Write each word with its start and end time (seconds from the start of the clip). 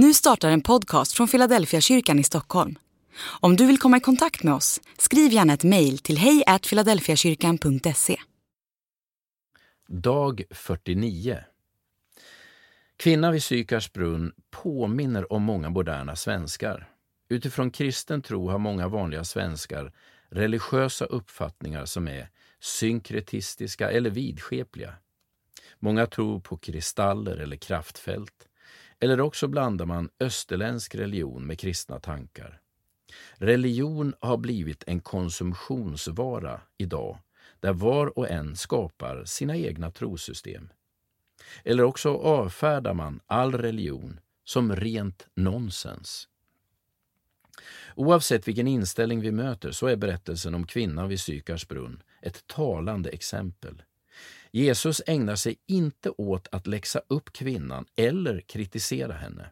Nu 0.00 0.14
startar 0.14 0.50
en 0.50 0.60
podcast 0.60 1.12
från 1.12 1.28
Philadelphia 1.28 1.80
kyrkan 1.80 2.18
i 2.18 2.24
Stockholm. 2.24 2.78
Om 3.40 3.56
du 3.56 3.66
vill 3.66 3.78
komma 3.78 3.96
i 3.96 4.00
kontakt 4.00 4.42
med 4.42 4.54
oss, 4.54 4.80
skriv 4.98 5.32
gärna 5.32 5.52
ett 5.52 5.64
mejl 5.64 5.98
till 5.98 6.18
hejfiladelfiakyrkan.se. 6.18 8.16
Dag 9.88 10.42
49 10.50 11.38
Kvinna 12.96 13.30
vid 13.30 13.42
Sykars 13.42 13.92
brunn 13.92 14.32
påminner 14.50 15.32
om 15.32 15.42
många 15.42 15.70
moderna 15.70 16.16
svenskar. 16.16 16.88
Utifrån 17.28 17.70
kristen 17.70 18.22
tro 18.22 18.48
har 18.50 18.58
många 18.58 18.88
vanliga 18.88 19.24
svenskar 19.24 19.92
religiösa 20.28 21.04
uppfattningar 21.04 21.84
som 21.84 22.08
är 22.08 22.28
synkretistiska 22.60 23.90
eller 23.90 24.10
vidskepliga. 24.10 24.94
Många 25.78 26.06
tror 26.06 26.40
på 26.40 26.56
kristaller 26.56 27.36
eller 27.36 27.56
kraftfält. 27.56 28.47
Eller 29.00 29.20
också 29.20 29.48
blandar 29.48 29.86
man 29.86 30.10
österländsk 30.20 30.94
religion 30.94 31.46
med 31.46 31.58
kristna 31.58 32.00
tankar. 32.00 32.60
Religion 33.34 34.14
har 34.20 34.36
blivit 34.36 34.84
en 34.86 35.00
konsumtionsvara 35.00 36.60
idag 36.76 37.18
där 37.60 37.72
var 37.72 38.18
och 38.18 38.30
en 38.30 38.56
skapar 38.56 39.24
sina 39.24 39.56
egna 39.56 39.90
trosystem. 39.90 40.68
Eller 41.64 41.82
också 41.82 42.14
avfärdar 42.14 42.94
man 42.94 43.20
all 43.26 43.54
religion 43.54 44.20
som 44.44 44.76
rent 44.76 45.28
nonsens. 45.34 46.28
Oavsett 47.94 48.48
vilken 48.48 48.68
inställning 48.68 49.20
vi 49.20 49.32
möter 49.32 49.70
så 49.70 49.86
är 49.86 49.96
berättelsen 49.96 50.54
om 50.54 50.66
kvinnan 50.66 51.08
vid 51.08 51.20
Sykars 51.20 51.68
brunn 51.68 52.02
ett 52.22 52.46
talande 52.46 53.10
exempel. 53.10 53.82
Jesus 54.50 55.02
ägnar 55.06 55.36
sig 55.36 55.56
inte 55.66 56.10
åt 56.10 56.48
att 56.52 56.66
läxa 56.66 57.00
upp 57.08 57.32
kvinnan 57.32 57.86
eller 57.96 58.40
kritisera 58.40 59.12
henne. 59.12 59.50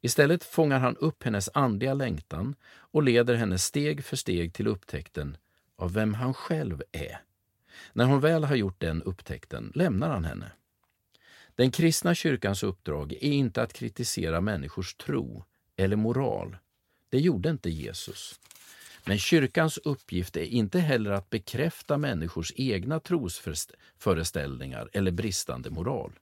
Istället 0.00 0.44
fångar 0.44 0.78
han 0.78 0.96
upp 0.96 1.22
hennes 1.22 1.50
andliga 1.54 1.94
längtan 1.94 2.54
och 2.66 3.02
leder 3.02 3.34
henne 3.34 3.58
steg 3.58 4.04
för 4.04 4.16
steg 4.16 4.54
till 4.54 4.66
upptäckten 4.66 5.36
av 5.76 5.92
vem 5.92 6.14
han 6.14 6.34
själv 6.34 6.82
är. 6.92 7.20
När 7.92 8.04
hon 8.04 8.20
väl 8.20 8.44
har 8.44 8.56
gjort 8.56 8.80
den 8.80 9.02
upptäckten 9.02 9.72
lämnar 9.74 10.10
han 10.10 10.24
henne. 10.24 10.52
Den 11.54 11.70
kristna 11.70 12.14
kyrkans 12.14 12.62
uppdrag 12.62 13.12
är 13.12 13.32
inte 13.32 13.62
att 13.62 13.72
kritisera 13.72 14.40
människors 14.40 14.94
tro 14.94 15.44
eller 15.76 15.96
moral. 15.96 16.56
Det 17.08 17.18
gjorde 17.18 17.50
inte 17.50 17.70
Jesus. 17.70 18.40
Men 19.06 19.18
kyrkans 19.18 19.78
uppgift 19.78 20.36
är 20.36 20.44
inte 20.44 20.78
heller 20.78 21.10
att 21.10 21.30
bekräfta 21.30 21.98
människors 21.98 22.52
egna 22.56 23.00
trosföreställningar 23.00 24.90
eller 24.92 25.10
bristande 25.10 25.70
moral. 25.70 26.12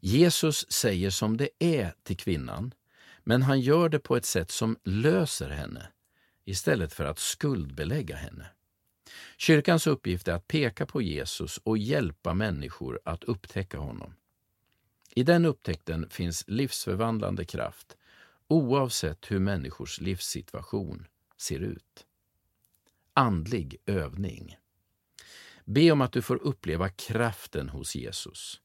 Jesus 0.00 0.72
säger 0.72 1.10
som 1.10 1.36
det 1.36 1.48
är 1.58 1.94
till 2.02 2.16
kvinnan, 2.16 2.74
men 3.24 3.42
han 3.42 3.60
gör 3.60 3.88
det 3.88 3.98
på 3.98 4.16
ett 4.16 4.24
sätt 4.24 4.50
som 4.50 4.76
löser 4.84 5.50
henne 5.50 5.86
istället 6.44 6.92
för 6.92 7.04
att 7.04 7.18
skuldbelägga 7.18 8.16
henne. 8.16 8.46
Kyrkans 9.36 9.86
uppgift 9.86 10.28
är 10.28 10.32
att 10.32 10.48
peka 10.48 10.86
på 10.86 11.02
Jesus 11.02 11.58
och 11.58 11.78
hjälpa 11.78 12.34
människor 12.34 13.00
att 13.04 13.24
upptäcka 13.24 13.78
honom. 13.78 14.14
I 15.14 15.22
den 15.22 15.44
upptäckten 15.44 16.08
finns 16.10 16.44
livsförvandlande 16.46 17.44
kraft 17.44 17.96
oavsett 18.48 19.30
hur 19.30 19.38
människors 19.38 20.00
livssituation 20.00 21.06
ser 21.36 21.58
ut 21.58 22.06
andlig 23.14 23.76
övning. 23.86 24.56
Be 25.64 25.90
om 25.90 26.00
att 26.00 26.12
du 26.12 26.22
får 26.22 26.42
uppleva 26.42 26.88
kraften 26.88 27.68
hos 27.68 27.94
Jesus. 27.94 28.60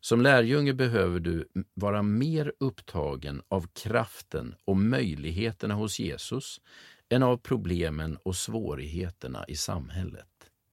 Som 0.00 0.20
lärjunge 0.20 0.74
behöver 0.74 1.20
du 1.20 1.48
vara 1.74 2.02
mer 2.02 2.52
upptagen 2.60 3.42
av 3.48 3.66
kraften 3.66 4.54
och 4.64 4.76
möjligheterna 4.76 5.74
hos 5.74 5.98
Jesus 5.98 6.60
än 7.08 7.22
av 7.22 7.36
problemen 7.36 8.18
och 8.22 8.36
svårigheterna 8.36 9.44
i 9.48 9.56
samhället. 9.56 10.35